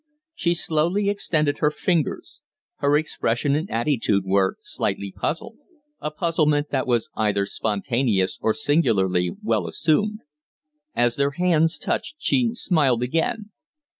[0.33, 2.41] She slowly extended her fingers.
[2.77, 5.59] Her expression and attitude were slightly puzzled
[5.99, 10.21] a puzzlement that was either spontaneous or singularly well assumed.
[10.95, 13.51] As their hands touched she smiled again.